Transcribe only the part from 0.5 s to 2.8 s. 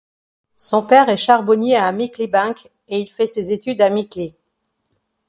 Son père est charbonnier à Mickleybank